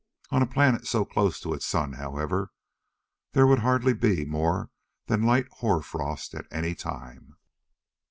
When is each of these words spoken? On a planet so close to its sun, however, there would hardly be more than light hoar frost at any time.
On 0.31 0.41
a 0.41 0.47
planet 0.47 0.87
so 0.87 1.05
close 1.05 1.39
to 1.41 1.53
its 1.53 1.63
sun, 1.63 1.93
however, 1.93 2.51
there 3.33 3.45
would 3.45 3.59
hardly 3.59 3.93
be 3.93 4.25
more 4.25 4.71
than 5.05 5.21
light 5.27 5.47
hoar 5.57 5.83
frost 5.83 6.33
at 6.33 6.47
any 6.49 6.73
time. 6.73 7.35